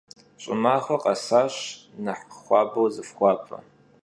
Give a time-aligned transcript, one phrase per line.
[0.41, 1.55] Ş'ımaxuer khesaş,
[2.03, 3.57] nexh xuabeu zıfxuape.